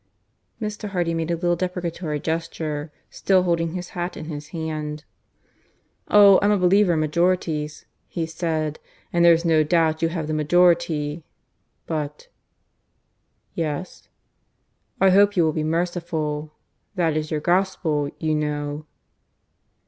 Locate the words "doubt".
9.61-10.01